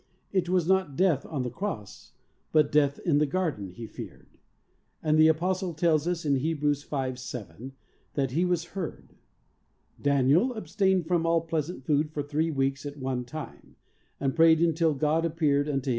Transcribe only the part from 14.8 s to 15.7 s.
God appeared unto 24 THE